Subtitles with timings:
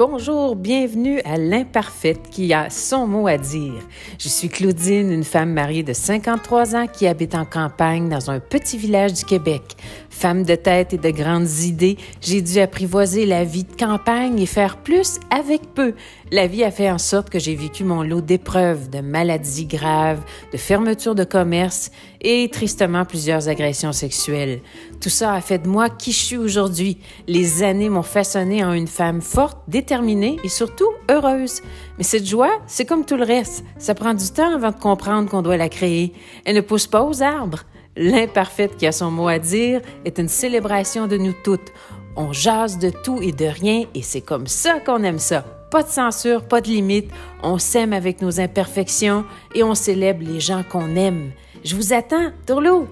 [0.00, 3.74] bonjour, bienvenue à l'imparfaite qui a son mot à dire.
[4.18, 8.40] Je suis Claudine, une femme mariée de 53 ans qui habite en campagne dans un
[8.40, 9.76] petit village du Québec.
[10.08, 14.46] Femme de tête et de grandes idées, j'ai dû apprivoiser la vie de campagne et
[14.46, 15.92] faire plus avec peu.
[16.32, 20.22] La vie a fait en sorte que j'ai vécu mon lot d'épreuves, de maladies graves,
[20.52, 21.90] de fermetures de commerce
[22.22, 24.60] et tristement plusieurs agressions sexuelles.
[25.00, 26.98] Tout ça a fait de moi qui je suis aujourd'hui.
[27.26, 31.62] Les années m'ont façonné en une femme forte, déterminée et surtout heureuse.
[31.98, 33.64] Mais cette joie, c'est comme tout le reste.
[33.78, 36.12] Ça prend du temps avant de comprendre qu'on doit la créer.
[36.44, 37.64] Elle ne pousse pas aux arbres.
[37.96, 41.72] L'imparfaite qui a son mot à dire est une célébration de nous toutes.
[42.16, 45.44] On jase de tout et de rien et c'est comme ça qu'on aime ça.
[45.70, 47.10] Pas de censure, pas de limite.
[47.42, 51.32] On s'aime avec nos imperfections et on célèbre les gens qu'on aime.
[51.64, 52.86] Je vous attends, Tourlou!